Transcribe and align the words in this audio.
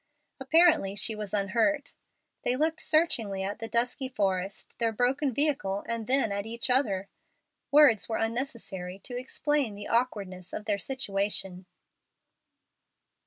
Apparently 0.39 0.95
she 0.95 1.13
was 1.13 1.31
unhurt. 1.31 1.93
They 2.43 2.55
looked 2.55 2.81
searchingly 2.81 3.43
at 3.43 3.59
the 3.59 3.67
dusky 3.69 4.09
forest, 4.09 4.79
their 4.79 4.91
broken 4.91 5.31
vehicle, 5.31 5.83
and 5.87 6.07
then 6.07 6.31
at 6.31 6.47
each 6.47 6.71
other. 6.71 7.07
Words 7.69 8.09
were 8.09 8.17
unnecessary 8.17 8.97
to 8.97 9.15
explain 9.15 9.75
the 9.75 9.87
awkwardness 9.87 10.53
of 10.53 10.65
their 10.65 10.79
situation. 10.79 11.67